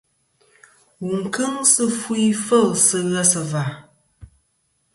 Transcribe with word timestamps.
Wù 1.03 1.11
n-kɨŋ 1.21 1.53
sɨ 1.73 1.83
fu 1.99 2.11
ifêl 2.31 2.67
sɨ 2.85 2.97
ghesɨ̀và. 3.11 3.63